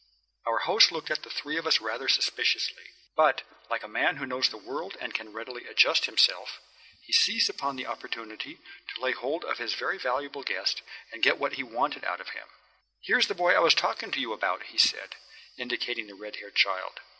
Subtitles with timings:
[0.47, 2.85] Our host looked at the three of us rather suspiciously.
[3.15, 6.59] But, like a man who knows the world and can readily adjust himself,
[7.03, 8.55] he seized upon the opportunity
[8.95, 10.81] to lay hold of his very valuable guest
[11.13, 12.47] and get what he wanted out of him.
[13.03, 15.17] "Here's the boy I was talking to you about," he said,
[15.55, 16.99] indicating the red haired child.